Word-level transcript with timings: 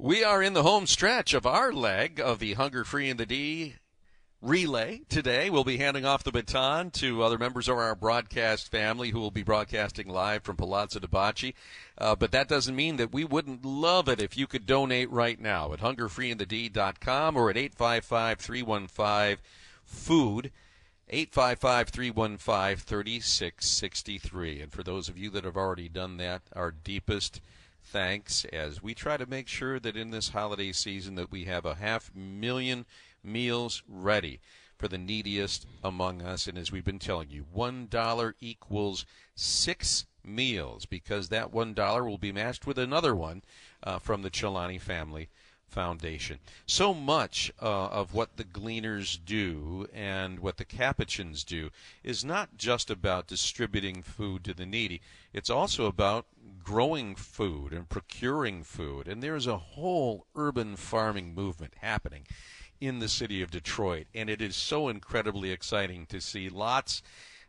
We 0.00 0.22
are 0.22 0.40
in 0.40 0.52
the 0.52 0.62
home 0.62 0.86
stretch 0.86 1.34
of 1.34 1.44
our 1.44 1.72
leg 1.72 2.20
of 2.20 2.38
the 2.38 2.52
Hunger 2.52 2.84
Free 2.84 3.10
and 3.10 3.18
the 3.18 3.26
D 3.26 3.74
relay 4.40 5.00
today. 5.08 5.50
We'll 5.50 5.64
be 5.64 5.78
handing 5.78 6.04
off 6.04 6.22
the 6.22 6.30
baton 6.30 6.92
to 6.92 7.24
other 7.24 7.36
members 7.36 7.66
of 7.66 7.78
our 7.78 7.96
broadcast 7.96 8.70
family 8.70 9.10
who 9.10 9.18
will 9.18 9.32
be 9.32 9.42
broadcasting 9.42 10.08
live 10.08 10.44
from 10.44 10.54
Palazzo 10.54 11.00
di 11.00 11.08
Bocce. 11.08 11.52
Uh, 11.98 12.14
but 12.14 12.30
that 12.30 12.46
doesn't 12.46 12.76
mean 12.76 12.94
that 12.94 13.12
we 13.12 13.24
wouldn't 13.24 13.64
love 13.64 14.08
it 14.08 14.22
if 14.22 14.36
you 14.36 14.46
could 14.46 14.66
donate 14.66 15.10
right 15.10 15.40
now 15.40 15.72
at 15.72 15.80
hungerfreeandthed.com 15.80 17.36
or 17.36 17.50
at 17.50 17.56
855 17.56 18.38
315 18.38 19.38
food. 19.84 20.52
855 21.08 21.88
315 21.88 22.76
3663. 22.76 24.60
And 24.60 24.70
for 24.72 24.84
those 24.84 25.08
of 25.08 25.18
you 25.18 25.28
that 25.30 25.42
have 25.42 25.56
already 25.56 25.88
done 25.88 26.18
that, 26.18 26.42
our 26.54 26.70
deepest 26.70 27.40
thanks 27.90 28.44
as 28.52 28.82
we 28.82 28.92
try 28.92 29.16
to 29.16 29.24
make 29.24 29.48
sure 29.48 29.80
that 29.80 29.96
in 29.96 30.10
this 30.10 30.28
holiday 30.30 30.72
season 30.72 31.14
that 31.14 31.32
we 31.32 31.44
have 31.44 31.64
a 31.64 31.76
half 31.76 32.10
million 32.14 32.84
meals 33.24 33.82
ready 33.88 34.40
for 34.76 34.88
the 34.88 34.98
neediest 34.98 35.66
among 35.82 36.20
us. 36.20 36.46
And 36.46 36.58
as 36.58 36.70
we've 36.70 36.84
been 36.84 36.98
telling 36.98 37.30
you 37.30 37.46
one 37.50 37.86
dollar 37.88 38.34
equals 38.40 39.06
six 39.34 40.04
meals 40.22 40.84
because 40.84 41.30
that 41.30 41.50
one 41.50 41.72
dollar 41.72 42.04
will 42.04 42.18
be 42.18 42.30
matched 42.30 42.66
with 42.66 42.78
another 42.78 43.14
one 43.14 43.42
uh, 43.82 43.98
from 43.98 44.20
the 44.20 44.30
Chilani 44.30 44.80
family 44.80 45.30
Foundation. 45.68 46.38
So 46.66 46.94
much 46.94 47.52
uh, 47.60 47.86
of 47.86 48.14
what 48.14 48.36
the 48.36 48.44
Gleaners 48.44 49.18
do 49.24 49.86
and 49.92 50.40
what 50.40 50.56
the 50.56 50.64
Capuchins 50.64 51.44
do 51.44 51.70
is 52.02 52.24
not 52.24 52.56
just 52.56 52.90
about 52.90 53.26
distributing 53.26 54.02
food 54.02 54.44
to 54.44 54.54
the 54.54 54.66
needy, 54.66 55.00
it's 55.32 55.50
also 55.50 55.86
about 55.86 56.26
growing 56.64 57.14
food 57.14 57.72
and 57.72 57.88
procuring 57.88 58.62
food. 58.62 59.08
And 59.08 59.22
there 59.22 59.36
is 59.36 59.46
a 59.46 59.56
whole 59.56 60.26
urban 60.34 60.76
farming 60.76 61.34
movement 61.34 61.74
happening 61.80 62.26
in 62.80 62.98
the 62.98 63.08
city 63.08 63.42
of 63.42 63.50
Detroit. 63.50 64.06
And 64.14 64.28
it 64.28 64.40
is 64.40 64.56
so 64.56 64.88
incredibly 64.88 65.50
exciting 65.50 66.06
to 66.06 66.20
see 66.20 66.48
lots 66.48 67.02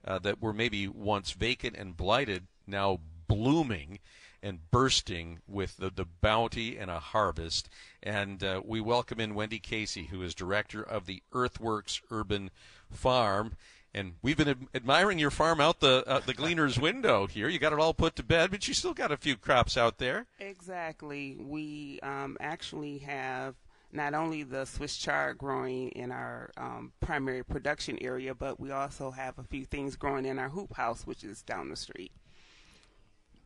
uh, 0.05 0.19
that 0.19 0.41
were 0.41 0.53
maybe 0.53 0.87
once 0.87 1.31
vacant 1.31 1.75
and 1.75 1.97
blighted 1.97 2.47
now 2.65 2.99
blooming 3.27 3.99
and 4.41 4.71
bursting 4.71 5.39
with 5.47 5.77
the, 5.77 5.89
the 5.89 6.05
bounty 6.05 6.77
and 6.77 6.89
a 6.89 6.99
harvest. 6.99 7.69
And 8.01 8.43
uh, 8.43 8.61
we 8.63 8.81
welcome 8.81 9.19
in 9.19 9.35
Wendy 9.35 9.59
Casey, 9.59 10.05
who 10.05 10.21
is 10.21 10.33
director 10.33 10.81
of 10.81 11.05
the 11.05 11.23
Earthworks 11.33 12.01
Urban 12.11 12.51
Farm. 12.91 13.55
And 13.93 14.13
we've 14.21 14.37
been 14.37 14.67
admiring 14.73 15.17
your 15.17 15.31
farm 15.31 15.59
out 15.59 15.79
the 15.79 16.03
uh, 16.05 16.19
the 16.19 16.35
gleaner's 16.35 16.79
window 16.81 17.25
here. 17.25 17.49
You 17.49 17.57
got 17.57 17.73
it 17.73 17.79
all 17.79 17.95
put 17.95 18.15
to 18.17 18.23
bed, 18.23 18.51
but 18.51 18.67
you 18.67 18.73
still 18.73 18.93
got 18.93 19.11
a 19.11 19.17
few 19.17 19.35
crops 19.35 19.77
out 19.77 19.97
there. 19.97 20.27
Exactly. 20.39 21.35
We 21.39 21.99
um, 22.03 22.37
actually 22.39 22.99
have 22.99 23.55
not 23.91 24.13
only 24.13 24.43
the 24.43 24.65
Swiss 24.65 24.97
chard 24.97 25.37
growing 25.37 25.89
in 25.89 26.11
our 26.11 26.51
um, 26.57 26.91
primary 26.99 27.43
production 27.43 27.97
area, 28.01 28.35
but 28.35 28.59
we 28.59 28.71
also 28.71 29.11
have 29.11 29.39
a 29.39 29.43
few 29.43 29.65
things 29.65 29.95
growing 29.95 30.25
in 30.25 30.37
our 30.37 30.49
hoop 30.49 30.75
house, 30.75 31.07
which 31.07 31.23
is 31.23 31.41
down 31.41 31.69
the 31.69 31.75
street. 31.75 32.11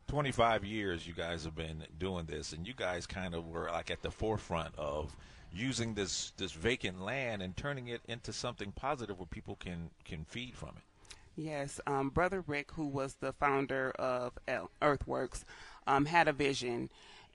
25 0.06 0.64
years 0.64 1.06
you 1.06 1.14
guys 1.14 1.44
have 1.44 1.54
been 1.54 1.84
doing 1.98 2.26
this 2.26 2.52
and 2.52 2.66
you 2.66 2.74
guys 2.74 3.06
kind 3.06 3.34
of 3.34 3.48
were 3.48 3.68
like 3.70 3.90
at 3.90 4.02
the 4.02 4.10
forefront 4.10 4.74
of 4.76 5.16
using 5.52 5.94
this 5.94 6.32
this 6.36 6.52
vacant 6.52 7.00
land 7.00 7.42
and 7.42 7.56
turning 7.56 7.88
it 7.88 8.00
into 8.08 8.32
something 8.32 8.72
positive 8.72 9.18
where 9.18 9.26
people 9.26 9.56
can 9.56 9.90
can 10.04 10.24
feed 10.24 10.54
from 10.54 10.70
it. 10.70 11.16
Yes 11.36 11.80
um, 11.86 12.10
brother 12.10 12.42
rick 12.46 12.72
who 12.72 12.86
was 12.86 13.14
the 13.14 13.32
founder 13.32 13.90
of 13.92 14.32
earthworks 14.82 15.44
um, 15.86 16.06
had 16.06 16.28
a 16.28 16.32
vision 16.32 16.90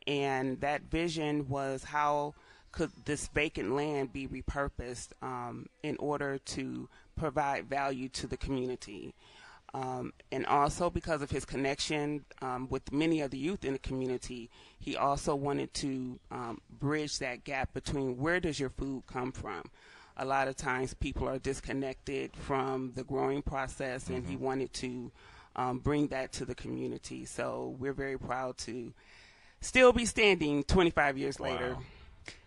and 0.07 0.61
that 0.61 0.83
vision 0.83 1.49
was 1.49 1.83
how 1.85 2.33
could 2.71 2.91
this 3.05 3.27
vacant 3.29 3.73
land 3.73 4.13
be 4.13 4.27
repurposed 4.27 5.09
um, 5.21 5.67
in 5.83 5.97
order 5.97 6.37
to 6.37 6.87
provide 7.15 7.67
value 7.67 8.07
to 8.09 8.27
the 8.27 8.37
community 8.37 9.13
um, 9.73 10.13
and 10.31 10.45
also 10.45 10.89
because 10.89 11.21
of 11.21 11.29
his 11.29 11.45
connection 11.45 12.25
um, 12.41 12.67
with 12.69 12.91
many 12.91 13.21
of 13.21 13.31
the 13.31 13.37
youth 13.37 13.63
in 13.63 13.73
the 13.73 13.79
community, 13.79 14.49
he 14.79 14.95
also 14.95 15.35
wanted 15.35 15.73
to 15.75 16.19
um, 16.31 16.61
bridge 16.79 17.19
that 17.19 17.43
gap 17.43 17.73
between 17.73 18.17
where 18.17 18.39
does 18.39 18.59
your 18.59 18.69
food 18.69 19.03
come 19.07 19.31
from. 19.31 19.63
A 20.17 20.25
lot 20.25 20.47
of 20.47 20.55
times 20.55 20.93
people 20.93 21.29
are 21.29 21.39
disconnected 21.39 22.35
from 22.35 22.93
the 22.95 23.03
growing 23.03 23.41
process, 23.41 24.05
mm-hmm. 24.05 24.15
and 24.15 24.25
he 24.25 24.35
mm-hmm. 24.35 24.43
wanted 24.43 24.73
to 24.73 25.11
um, 25.55 25.79
bring 25.79 26.07
that 26.07 26.31
to 26.33 26.45
the 26.45 26.55
community. 26.55 27.25
So 27.25 27.75
we're 27.79 27.93
very 27.93 28.17
proud 28.17 28.57
to 28.59 28.93
still 29.61 29.93
be 29.93 30.05
standing 30.05 30.63
25 30.63 31.17
years 31.17 31.39
wow. 31.39 31.47
later. 31.47 31.77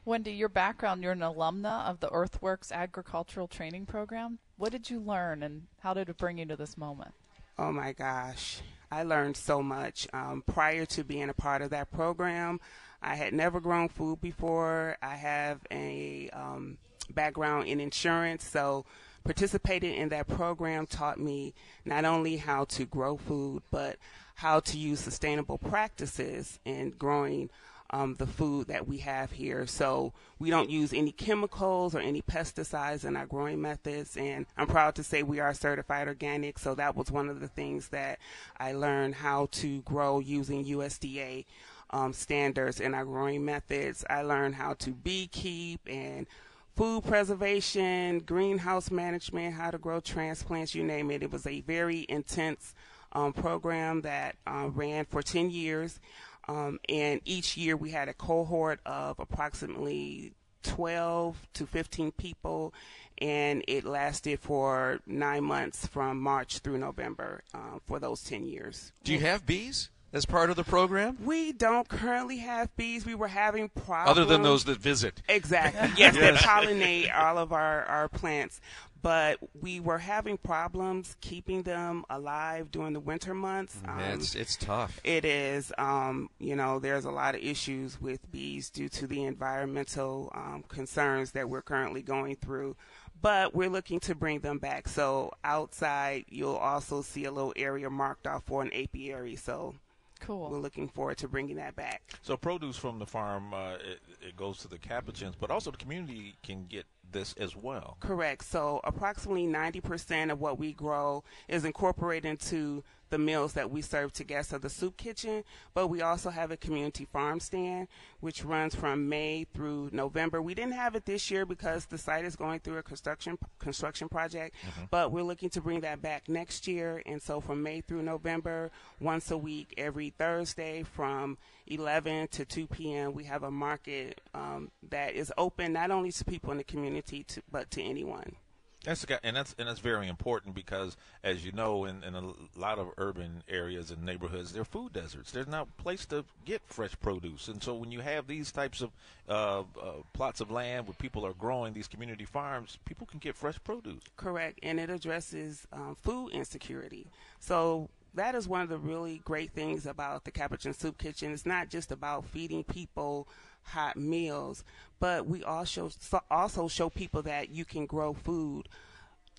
Wendy, 0.05 0.33
your 0.33 0.49
background, 0.49 1.03
you're 1.03 1.13
an 1.13 1.21
alumna 1.21 1.89
of 1.89 2.01
the 2.01 2.11
Earthworks 2.11 2.73
Agricultural 2.73 3.47
Training 3.47 3.87
Program. 3.87 4.39
What 4.57 4.73
did 4.73 4.91
you 4.91 4.99
learn 4.99 5.43
and 5.43 5.69
how 5.81 5.95
did 5.95 6.09
it 6.09 6.17
bring 6.17 6.39
you 6.39 6.47
to 6.47 6.57
this 6.57 6.77
moment? 6.77 7.15
Oh 7.59 7.71
my 7.71 7.93
gosh, 7.93 8.61
I 8.91 9.05
learned 9.05 9.37
so 9.37 9.63
much. 9.63 10.09
Um, 10.13 10.43
prior 10.47 10.87
to 10.87 11.05
being 11.05 11.29
a 11.29 11.35
part 11.35 11.63
of 11.63 11.71
that 11.71 11.93
program, 11.93 12.61
I 13.01 13.15
had 13.15 13.33
never 13.33 13.61
grown 13.61 13.89
food 13.89 14.21
before. 14.21 14.97
I 15.03 15.17
have 15.17 15.61
a 15.71 16.31
um, 16.33 16.79
background 17.11 17.69
in 17.69 17.79
insurance, 17.79 18.45
so 18.45 18.85
participating 19.25 19.95
in 19.95 20.09
that 20.09 20.27
program 20.29 20.87
taught 20.87 21.21
me 21.21 21.55
not 21.85 22.05
only 22.05 22.39
how 22.39 22.65
to 22.65 22.85
grow 22.85 23.17
food, 23.17 23.63
but 23.71 23.99
how 24.37 24.61
to 24.61 24.79
use 24.79 25.01
sustainable 25.01 25.59
practices 25.59 26.59
in 26.65 26.91
growing 26.91 27.51
um, 27.93 28.15
the 28.15 28.27
food 28.27 28.69
that 28.69 28.89
we 28.89 28.99
have 28.99 29.33
here. 29.33 29.67
So 29.67 30.13
we 30.39 30.51
don't 30.51 30.71
use 30.71 30.93
any 30.93 31.13
chemicals 31.13 31.95
or 31.95 32.01
any 32.01 32.23
pesticides 32.23 33.05
in 33.05 33.17
our 33.17 33.27
growing 33.27 33.61
methods. 33.61 34.17
And 34.17 34.47
I'm 34.57 34.67
proud 34.67 34.95
to 34.97 35.03
say 35.03 35.23
we 35.23 35.41
are 35.41 35.53
certified 35.53 36.09
organic. 36.09 36.59
So 36.59 36.75
that 36.75 36.97
was 36.97 37.11
one 37.11 37.29
of 37.29 37.41
the 37.41 37.49
things 37.49 37.89
that 37.89 38.19
I 38.59 38.73
learned 38.73 39.17
how 39.17 39.49
to 39.53 39.83
grow 39.83 40.21
using 40.21 40.65
USDA 40.65 41.45
um, 41.91 42.13
standards 42.13 42.81
in 42.81 42.95
our 42.95 43.05
growing 43.05 43.45
methods. 43.45 44.05
I 44.09 44.23
learned 44.23 44.55
how 44.55 44.75
to 44.75 44.91
beekeep 44.91 45.81
and 45.87 46.27
food 46.75 47.05
preservation, 47.05 48.21
greenhouse 48.21 48.91
management, 48.91 49.55
how 49.55 49.71
to 49.71 49.79
grow 49.79 50.01
transplants, 50.01 50.75
you 50.75 50.83
name 50.83 51.11
it. 51.11 51.23
It 51.23 51.31
was 51.31 51.47
a 51.47 51.61
very 51.61 52.07
intense 52.09 52.75
um, 53.13 53.35
program 53.35 54.01
that 54.03 54.37
uh, 54.47 54.71
ran 54.73 55.05
for 55.05 55.23
10 55.23 55.51
years. 55.51 56.01
Um, 56.49 56.81
and 56.89 57.21
each 57.25 57.57
year 57.57 57.77
we 57.77 57.91
had 57.91 58.09
a 58.09 58.15
cohort 58.15 58.81
of 58.85 59.19
approximately 59.19 60.33
12 60.63 61.37
to 61.55 61.67
15 61.67 62.13
people, 62.13 62.73
and 63.19 63.65
it 63.69 63.85
lasted 63.85 64.41
for 64.41 65.01
nine 65.07 65.45
months 65.45 65.87
from 65.87 66.21
March 66.21 66.59
through 66.59 66.79
November 66.79 67.43
uh, 67.55 67.79
for 67.85 67.99
those 67.99 68.23
10 68.23 68.47
years. 68.47 68.93
Do 69.05 69.13
you 69.13 69.21
have 69.21 69.47
bees? 69.47 69.91
As 70.13 70.27
part 70.27 70.51
of 70.51 70.57
the 70.57 70.65
program? 70.65 71.19
We 71.25 71.53
don't 71.53 71.89
currently 71.89 72.39
have 72.39 72.75
bees. 72.77 73.07
We 73.07 73.15
were 73.15 73.29
having 73.29 73.69
problems. 73.69 74.19
Other 74.19 74.25
than 74.25 74.43
those 74.43 74.65
that 74.65 74.79
visit. 74.79 75.23
Exactly. 75.29 75.91
Yes, 75.97 76.15
yes. 76.17 76.17
that 76.17 76.35
pollinate 76.37 77.17
all 77.17 77.39
of 77.39 77.53
our, 77.53 77.85
our 77.85 78.09
plants 78.09 78.61
but 79.03 79.39
we 79.61 79.81
were 79.81 79.99
having 79.99 80.39
problems 80.39 81.17
keeping 81.21 81.63
them 81.63 82.05
alive 82.09 82.71
during 82.71 82.93
the 82.93 83.01
winter 83.01 83.35
months. 83.35 83.77
Um, 83.85 83.99
it's 83.99 84.35
it's 84.35 84.57
tough. 84.57 85.01
It 85.03 85.25
is. 85.25 85.73
Um, 85.77 86.31
you 86.39 86.55
know, 86.55 86.79
there's 86.79 87.05
a 87.05 87.11
lot 87.11 87.35
of 87.35 87.43
issues 87.43 88.01
with 88.01 88.31
bees 88.31 88.71
due 88.71 88.89
to 88.91 89.07
the 89.09 89.25
environmental 89.25 90.31
um, 90.35 90.65
concerns 90.69 91.33
that 91.33 91.51
we're 91.51 91.63
currently 91.63 92.03
going 92.03 92.37
through. 92.37 92.77
But 93.21 93.55
we're 93.55 93.71
looking 93.71 94.01
to 94.01 94.15
bring 94.15 94.41
them 94.41 94.59
back. 94.59 94.89
So 94.89 95.33
outside, 95.45 96.25
you'll 96.29 96.57
also 96.57 97.03
see 97.03 97.25
a 97.25 97.31
little 97.31 97.53
area 97.57 97.89
marked 97.91 98.27
off 98.27 98.45
for 98.47 98.63
an 98.63 98.73
apiary. 98.73 99.37
So 99.37 99.75
Cool. 100.23 100.51
We're 100.51 100.59
looking 100.59 100.89
forward 100.89 101.19
to 101.19 101.29
bringing 101.29 101.57
that 101.57 101.75
back. 101.75 102.03
So 102.23 102.37
produce 102.37 102.77
from 102.77 103.01
the 103.01 103.07
farm, 103.07 103.53
uh, 103.53 103.75
it, 103.75 104.01
it, 104.21 104.37
goes 104.37 104.59
to 104.59 104.69
the 104.69 104.79
Capuchins, 104.79 105.35
but 105.39 105.51
also 105.51 105.73
the 105.73 105.77
community 105.77 106.37
can 106.45 106.67
get 106.67 106.87
this 107.11 107.35
as 107.35 107.57
well. 107.57 107.97
Correct. 107.99 108.45
So 108.45 108.81
approximately 108.85 109.47
90% 109.49 110.31
of 110.31 110.41
what 110.41 110.61
we 110.61 110.73
grow 110.73 111.25
is 111.49 111.65
incorporated 111.65 112.31
into 112.31 112.85
the 113.13 113.19
meals 113.19 113.53
that 113.53 113.71
we 113.71 113.83
serve 113.83 114.11
to 114.15 114.25
guests 114.25 114.55
of 114.55 114.63
the 114.63 114.71
soup 114.71 114.97
kitchen, 114.97 115.45
but 115.75 115.89
we 115.89 116.01
also 116.01 116.31
have 116.31 116.51
a 116.51 116.57
community 116.57 117.05
farm 117.05 117.39
stand 117.41 117.87
which 118.21 118.43
runs 118.43 118.75
from 118.75 119.07
May 119.07 119.45
through 119.53 119.91
November. 119.93 120.41
We 120.41 120.55
didn't 120.55 120.73
have 120.73 120.95
it 120.95 121.05
this 121.05 121.31
year 121.31 121.45
because 121.45 121.85
the 121.85 121.99
site 121.99 122.25
is 122.25 122.37
going 122.37 122.61
through 122.61 122.79
a 122.79 122.83
construction 122.83 123.37
construction 123.59 124.09
project, 124.09 124.57
mm-hmm. 124.67 124.85
but 124.91 125.13
we're 125.13 125.23
looking 125.25 125.51
to 125.51 125.61
bring 125.61 125.81
that 125.81 126.01
back 126.01 126.27
next 126.27 126.67
year. 126.67 127.03
And 127.05 127.21
so 127.21 127.39
from 127.39 127.63
May 127.63 127.83
through 127.83 128.03
November, 128.03 128.71
once 128.99 129.31
a 129.31 129.37
week, 129.37 129.75
every 129.77 130.11
Thursday 130.11 130.83
from 130.83 131.37
11 131.67 132.29
to 132.29 132.47
2 132.47 132.67
p.m., 132.67 133.13
we 133.13 133.25
have 133.25 133.43
a 133.43 133.51
market 133.51 134.23
um, 134.35 134.71
that 134.89 135.15
is 135.15 135.31
open 135.37 135.75
not 135.75 135.91
only 135.91 136.13
to 136.13 136.25
people 136.25 136.51
in 136.51 136.57
the 136.57 136.65
community 136.65 137.25
to, 137.25 137.43
but 137.51 137.71
to 137.73 137.83
anyone. 137.83 138.37
That's 138.85 139.05
and 139.23 139.37
that's 139.37 139.55
and 139.59 139.69
that's 139.69 139.79
very 139.79 140.09
important 140.09 140.55
because, 140.55 140.97
as 141.23 141.45
you 141.45 141.53
know, 141.53 141.85
in, 141.85 142.03
in 142.03 142.15
a 142.15 142.33
lot 142.57 142.79
of 142.81 142.89
urban 142.99 143.45
areas 143.49 143.93
and 143.93 144.05
neighborhoods, 144.05 144.53
they're 144.53 144.65
food 144.65 144.93
deserts. 144.93 145.31
There's 145.31 145.47
not 145.47 145.69
a 145.79 145.83
place 145.83 146.05
to 146.07 146.25
get 146.45 146.63
fresh 146.67 146.99
produce, 147.01 147.47
and 147.47 147.63
so 147.63 147.75
when 147.75 147.93
you 147.93 148.01
have 148.01 148.27
these 148.27 148.51
types 148.51 148.81
of 148.81 148.91
uh, 149.29 149.61
uh, 149.61 149.65
plots 150.13 150.41
of 150.41 150.51
land 150.51 150.89
where 150.89 150.95
people 150.95 151.25
are 151.25 151.33
growing 151.35 151.75
these 151.75 151.87
community 151.87 152.25
farms, 152.25 152.79
people 152.85 153.07
can 153.07 153.21
get 153.21 153.37
fresh 153.37 153.63
produce. 153.63 154.03
Correct, 154.17 154.59
and 154.65 154.81
it 154.81 154.91
addresses 154.91 155.67
um, 155.73 155.95
food 155.95 156.31
insecurity. 156.31 157.07
So 157.39 157.89
that 158.15 158.35
is 158.35 158.49
one 158.49 158.61
of 158.61 158.69
the 158.69 158.79
really 158.79 159.21
great 159.25 159.53
things 159.53 159.87
about 159.87 160.25
the 160.25 160.31
Capuchin 160.31 160.75
Soup 160.75 160.97
Kitchen. 160.99 161.33
It's 161.33 161.47
not 161.47 161.71
just 161.71 161.93
about 161.93 162.27
feeding 162.27 162.65
people 162.65 163.29
hot 163.65 163.97
meals, 163.97 164.65
but 165.01 165.27
we 165.27 165.43
also 165.43 165.91
also 166.31 166.69
show 166.69 166.91
people 166.91 167.23
that 167.23 167.51
you 167.51 167.65
can 167.65 167.87
grow 167.87 168.13
food 168.13 168.69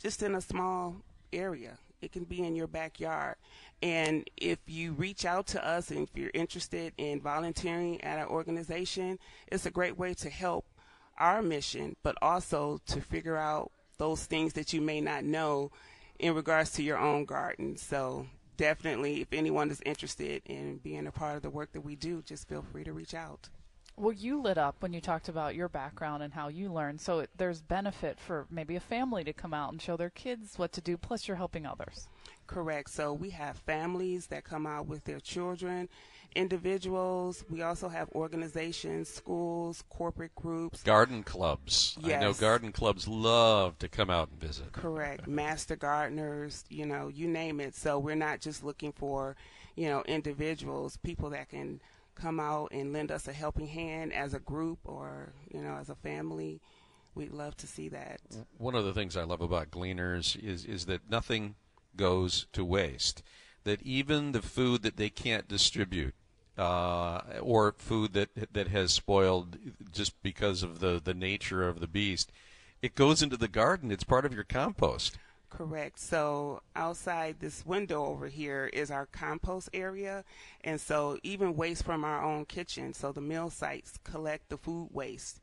just 0.01 0.23
in 0.23 0.35
a 0.35 0.41
small 0.41 0.97
area. 1.31 1.77
It 2.01 2.11
can 2.11 2.25
be 2.25 2.43
in 2.43 2.55
your 2.55 2.67
backyard. 2.67 3.35
And 3.81 4.29
if 4.35 4.59
you 4.67 4.91
reach 4.91 5.25
out 5.25 5.47
to 5.47 5.65
us 5.65 5.89
and 5.89 6.07
if 6.07 6.09
you're 6.15 6.31
interested 6.33 6.93
in 6.97 7.21
volunteering 7.21 8.01
at 8.03 8.19
our 8.19 8.27
organization, 8.27 9.19
it's 9.47 9.65
a 9.65 9.71
great 9.71 9.97
way 9.97 10.13
to 10.15 10.29
help 10.29 10.65
our 11.17 11.41
mission, 11.41 11.95
but 12.03 12.17
also 12.21 12.81
to 12.87 12.99
figure 12.99 13.37
out 13.37 13.71
those 13.97 14.25
things 14.25 14.53
that 14.53 14.73
you 14.73 14.81
may 14.81 14.99
not 14.99 15.23
know 15.23 15.71
in 16.19 16.33
regards 16.33 16.71
to 16.71 16.83
your 16.83 16.97
own 16.97 17.25
garden. 17.25 17.77
So 17.77 18.25
definitely, 18.57 19.21
if 19.21 19.27
anyone 19.31 19.69
is 19.71 19.81
interested 19.85 20.41
in 20.45 20.77
being 20.77 21.07
a 21.07 21.11
part 21.11 21.35
of 21.35 21.41
the 21.41 21.49
work 21.49 21.71
that 21.73 21.81
we 21.81 21.95
do, 21.95 22.21
just 22.21 22.47
feel 22.47 22.61
free 22.61 22.83
to 22.83 22.93
reach 22.93 23.13
out. 23.13 23.49
Well, 23.95 24.11
you 24.11 24.41
lit 24.41 24.57
up 24.57 24.77
when 24.79 24.91
you 24.91 25.01
talked 25.01 25.29
about 25.29 25.55
your 25.55 25.69
background 25.69 26.23
and 26.23 26.33
how 26.33 26.47
you 26.47 26.71
learned. 26.71 26.99
So 26.99 27.19
it, 27.19 27.29
there's 27.37 27.61
benefit 27.61 28.19
for 28.19 28.47
maybe 28.49 28.75
a 28.75 28.79
family 28.79 29.23
to 29.23 29.33
come 29.33 29.53
out 29.53 29.71
and 29.71 29.81
show 29.81 29.97
their 29.97 30.09
kids 30.09 30.57
what 30.57 30.71
to 30.73 30.81
do. 30.81 30.97
Plus, 30.97 31.27
you're 31.27 31.37
helping 31.37 31.65
others. 31.65 32.07
Correct. 32.47 32.89
So 32.89 33.13
we 33.13 33.29
have 33.31 33.57
families 33.57 34.27
that 34.27 34.43
come 34.43 34.65
out 34.65 34.87
with 34.87 35.05
their 35.05 35.19
children, 35.19 35.89
individuals. 36.35 37.45
We 37.49 37.61
also 37.61 37.87
have 37.87 38.09
organizations, 38.13 39.09
schools, 39.09 39.83
corporate 39.89 40.33
groups, 40.35 40.81
garden 40.83 41.23
clubs. 41.23 41.95
Yes. 42.01 42.17
I 42.17 42.19
know 42.21 42.33
garden 42.33 42.71
clubs 42.71 43.07
love 43.07 43.77
to 43.79 43.87
come 43.87 44.09
out 44.09 44.29
and 44.31 44.39
visit. 44.39 44.71
Correct. 44.71 45.27
Master 45.27 45.75
gardeners, 45.75 46.65
you 46.69 46.85
know, 46.85 47.09
you 47.09 47.27
name 47.27 47.59
it. 47.59 47.75
So 47.75 47.99
we're 47.99 48.15
not 48.15 48.41
just 48.41 48.63
looking 48.63 48.91
for, 48.91 49.35
you 49.75 49.87
know, 49.87 50.03
individuals, 50.07 50.97
people 50.97 51.29
that 51.29 51.49
can 51.49 51.79
come 52.15 52.39
out 52.39 52.69
and 52.71 52.93
lend 52.93 53.11
us 53.11 53.27
a 53.27 53.33
helping 53.33 53.67
hand 53.67 54.13
as 54.13 54.33
a 54.33 54.39
group 54.39 54.79
or 54.83 55.33
you 55.51 55.61
know 55.61 55.77
as 55.79 55.89
a 55.89 55.95
family 55.95 56.61
we'd 57.15 57.31
love 57.31 57.55
to 57.57 57.67
see 57.67 57.89
that. 57.89 58.19
One 58.57 58.75
of 58.75 58.85
the 58.85 58.93
things 58.93 59.15
i 59.15 59.23
love 59.23 59.41
about 59.41 59.71
gleaners 59.71 60.35
is 60.35 60.65
is 60.65 60.85
that 60.85 61.09
nothing 61.09 61.55
goes 61.95 62.47
to 62.53 62.65
waste 62.65 63.23
that 63.63 63.81
even 63.83 64.31
the 64.31 64.41
food 64.41 64.81
that 64.83 64.97
they 64.97 65.09
can't 65.09 65.47
distribute 65.47 66.15
uh, 66.57 67.21
or 67.41 67.73
food 67.77 68.13
that 68.13 68.29
that 68.51 68.67
has 68.67 68.91
spoiled 68.91 69.57
just 69.91 70.21
because 70.23 70.63
of 70.63 70.79
the 70.79 71.01
the 71.03 71.13
nature 71.13 71.67
of 71.67 71.79
the 71.79 71.87
beast 71.87 72.31
it 72.83 72.95
goes 72.95 73.23
into 73.23 73.37
the 73.37 73.47
garden. 73.47 73.91
It's 73.91 74.03
part 74.03 74.25
of 74.25 74.33
your 74.33 74.43
compost 74.43 75.17
Correct. 75.55 75.99
So 75.99 76.61
outside 76.75 77.35
this 77.39 77.63
window 77.63 78.05
over 78.05 78.27
here 78.27 78.71
is 78.73 78.89
our 78.89 79.05
compost 79.05 79.69
area. 79.71 80.23
And 80.63 80.81
so 80.81 81.19
even 81.21 81.55
waste 81.55 81.83
from 81.83 82.03
our 82.03 82.23
own 82.23 82.45
kitchen. 82.45 82.93
So 82.93 83.11
the 83.11 83.21
mill 83.21 83.51
sites 83.51 83.99
collect 84.03 84.49
the 84.49 84.57
food 84.57 84.89
waste 84.91 85.39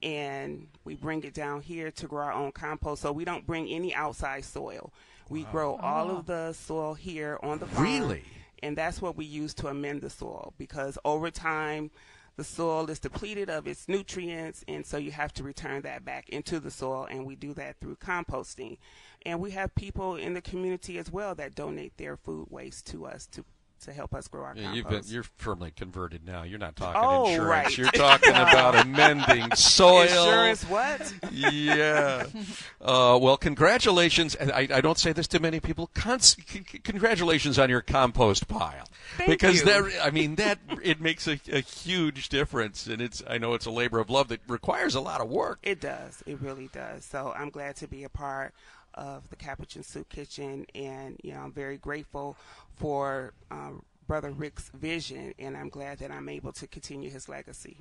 and 0.00 0.68
we 0.84 0.94
bring 0.94 1.24
it 1.24 1.34
down 1.34 1.60
here 1.60 1.90
to 1.90 2.06
grow 2.06 2.26
our 2.26 2.32
own 2.32 2.52
compost. 2.52 3.02
So 3.02 3.10
we 3.10 3.24
don't 3.24 3.46
bring 3.46 3.68
any 3.68 3.92
outside 3.92 4.44
soil. 4.44 4.92
We 5.28 5.42
wow. 5.42 5.50
grow 5.50 5.76
all 5.76 6.10
of 6.10 6.18
ah. 6.18 6.22
the 6.22 6.52
soil 6.52 6.94
here 6.94 7.38
on 7.42 7.58
the 7.58 7.66
farm. 7.66 7.84
Really? 7.84 8.22
And 8.62 8.76
that's 8.76 9.02
what 9.02 9.16
we 9.16 9.24
use 9.24 9.54
to 9.54 9.68
amend 9.68 10.02
the 10.02 10.10
soil 10.10 10.52
because 10.56 10.98
over 11.04 11.32
time 11.32 11.90
the 12.38 12.44
soil 12.44 12.88
is 12.88 13.00
depleted 13.00 13.50
of 13.50 13.66
its 13.66 13.88
nutrients 13.88 14.64
and 14.68 14.86
so 14.86 14.96
you 14.96 15.10
have 15.10 15.32
to 15.32 15.42
return 15.42 15.82
that 15.82 16.04
back 16.04 16.28
into 16.28 16.60
the 16.60 16.70
soil 16.70 17.04
and 17.10 17.26
we 17.26 17.34
do 17.34 17.52
that 17.52 17.80
through 17.80 17.96
composting. 17.96 18.78
And 19.26 19.40
we 19.40 19.50
have 19.50 19.74
people 19.74 20.14
in 20.14 20.34
the 20.34 20.40
community 20.40 20.98
as 20.98 21.10
well 21.10 21.34
that 21.34 21.56
donate 21.56 21.96
their 21.96 22.16
food 22.16 22.46
waste 22.48 22.86
to 22.92 23.06
us 23.06 23.26
to 23.32 23.44
to 23.84 23.92
help 23.92 24.14
us 24.14 24.28
grow 24.28 24.44
our 24.44 24.54
yeah, 24.56 24.72
compost. 24.72 25.06
Been, 25.06 25.14
you're 25.14 25.22
firmly 25.22 25.70
converted 25.70 26.26
now. 26.26 26.42
You're 26.42 26.58
not 26.58 26.76
talking 26.76 27.00
oh, 27.02 27.26
insurance. 27.28 27.50
Right. 27.50 27.78
You're 27.78 27.90
talking 27.90 28.30
about 28.34 28.74
amending 28.74 29.50
soil. 29.54 30.02
Insurance 30.02 30.64
what? 30.64 31.14
yeah. 31.32 32.26
Uh, 32.80 33.18
well, 33.20 33.36
congratulations. 33.36 34.34
And 34.34 34.52
I, 34.52 34.68
I, 34.72 34.80
don't 34.80 34.98
say 34.98 35.12
this 35.12 35.26
to 35.28 35.40
many 35.40 35.58
people. 35.58 35.90
Cons- 35.94 36.36
c- 36.46 36.60
congratulations 36.60 37.58
on 37.58 37.68
your 37.68 37.80
compost 37.80 38.46
pile. 38.46 38.88
Thank 39.16 39.30
because 39.30 39.60
you. 39.60 39.64
that 39.66 40.04
I 40.04 40.10
mean 40.10 40.36
that 40.36 40.58
it 40.82 41.00
makes 41.00 41.26
a, 41.26 41.40
a 41.50 41.60
huge 41.60 42.28
difference 42.28 42.86
and 42.86 43.02
it's 43.02 43.22
I 43.28 43.38
know 43.38 43.54
it's 43.54 43.66
a 43.66 43.70
labor 43.70 43.98
of 43.98 44.10
love 44.10 44.28
that 44.28 44.40
requires 44.46 44.94
a 44.94 45.00
lot 45.00 45.20
of 45.20 45.28
work. 45.28 45.58
It 45.62 45.80
does. 45.80 46.22
It 46.24 46.40
really 46.40 46.68
does. 46.72 47.04
So 47.04 47.34
I'm 47.36 47.50
glad 47.50 47.76
to 47.76 47.88
be 47.88 48.04
a 48.04 48.08
part 48.08 48.54
of 48.98 49.30
the 49.30 49.36
Capuchin 49.36 49.82
Soup 49.82 50.08
Kitchen, 50.08 50.66
and 50.74 51.16
you 51.22 51.32
know 51.32 51.40
I'm 51.40 51.52
very 51.52 51.78
grateful 51.78 52.36
for 52.76 53.32
um, 53.50 53.82
Brother 54.06 54.30
Rick's 54.30 54.70
vision, 54.74 55.32
and 55.38 55.56
I'm 55.56 55.68
glad 55.68 55.98
that 56.00 56.10
I'm 56.10 56.28
able 56.28 56.52
to 56.52 56.66
continue 56.66 57.08
his 57.08 57.28
legacy. 57.28 57.78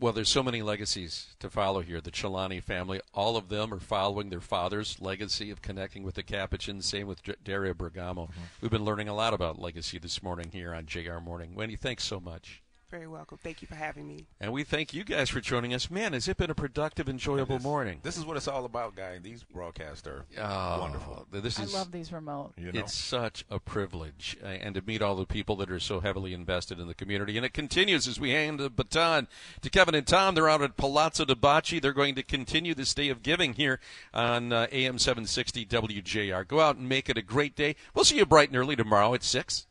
Well, 0.00 0.14
there's 0.14 0.30
so 0.30 0.42
many 0.42 0.62
legacies 0.62 1.36
to 1.40 1.50
follow 1.50 1.80
here. 1.80 2.00
The 2.00 2.10
Chelani 2.10 2.62
family, 2.62 3.00
all 3.12 3.36
of 3.36 3.50
them 3.50 3.74
are 3.74 3.78
following 3.78 4.30
their 4.30 4.40
father's 4.40 5.00
legacy 5.00 5.50
of 5.50 5.60
connecting 5.60 6.02
with 6.02 6.14
the 6.14 6.22
Capuchins. 6.22 6.86
Same 6.86 7.06
with 7.06 7.20
Daria 7.44 7.74
Bergamo. 7.74 8.24
Mm-hmm. 8.24 8.40
We've 8.62 8.70
been 8.70 8.86
learning 8.86 9.08
a 9.08 9.14
lot 9.14 9.34
about 9.34 9.60
legacy 9.60 9.98
this 9.98 10.22
morning 10.22 10.48
here 10.50 10.74
on 10.74 10.86
JR 10.86 11.18
Morning. 11.18 11.54
Wendy, 11.54 11.76
thanks 11.76 12.04
so 12.04 12.18
much 12.18 12.62
very 12.92 13.06
welcome. 13.06 13.38
Thank 13.42 13.62
you 13.62 13.68
for 13.68 13.74
having 13.74 14.06
me. 14.06 14.26
And 14.38 14.52
we 14.52 14.64
thank 14.64 14.92
you 14.92 15.02
guys 15.02 15.30
for 15.30 15.40
joining 15.40 15.72
us. 15.72 15.90
Man, 15.90 16.12
has 16.12 16.28
it 16.28 16.36
been 16.36 16.50
a 16.50 16.54
productive, 16.54 17.08
enjoyable 17.08 17.56
this, 17.56 17.64
morning? 17.64 18.00
This 18.02 18.18
is 18.18 18.26
what 18.26 18.36
it's 18.36 18.46
all 18.46 18.66
about, 18.66 18.94
guy. 18.94 19.18
These 19.18 19.44
broadcasts 19.44 20.06
are 20.06 20.26
oh, 20.38 20.80
wonderful. 20.80 21.26
This 21.32 21.58
is, 21.58 21.74
I 21.74 21.78
love 21.78 21.90
these 21.90 22.12
remote. 22.12 22.52
You 22.58 22.70
know? 22.70 22.78
It's 22.78 22.92
such 22.92 23.46
a 23.48 23.58
privilege, 23.58 24.36
uh, 24.44 24.48
and 24.48 24.74
to 24.74 24.82
meet 24.82 25.00
all 25.00 25.16
the 25.16 25.24
people 25.24 25.56
that 25.56 25.70
are 25.70 25.80
so 25.80 26.00
heavily 26.00 26.34
invested 26.34 26.78
in 26.78 26.86
the 26.86 26.94
community. 26.94 27.38
And 27.38 27.46
it 27.46 27.54
continues 27.54 28.06
as 28.06 28.20
we 28.20 28.30
hand 28.30 28.60
the 28.60 28.68
baton 28.68 29.26
to 29.62 29.70
Kevin 29.70 29.94
and 29.94 30.06
Tom. 30.06 30.34
They're 30.34 30.50
out 30.50 30.60
at 30.60 30.76
Palazzo 30.76 31.24
di 31.24 31.34
Bocce. 31.34 31.80
They're 31.80 31.94
going 31.94 32.14
to 32.16 32.22
continue 32.22 32.74
this 32.74 32.92
day 32.92 33.08
of 33.08 33.22
giving 33.22 33.54
here 33.54 33.80
on 34.12 34.52
uh, 34.52 34.66
AM 34.70 34.98
760 34.98 35.64
WJR. 35.64 36.46
Go 36.46 36.60
out 36.60 36.76
and 36.76 36.86
make 36.90 37.08
it 37.08 37.16
a 37.16 37.22
great 37.22 37.56
day. 37.56 37.74
We'll 37.94 38.04
see 38.04 38.18
you 38.18 38.26
bright 38.26 38.50
and 38.50 38.58
early 38.58 38.76
tomorrow 38.76 39.14
at 39.14 39.22
6. 39.22 39.66